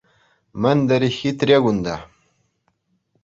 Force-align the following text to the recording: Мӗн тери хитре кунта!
Мӗн 0.61 0.79
тери 0.87 1.09
хитре 1.17 1.57
кунта! 1.63 1.95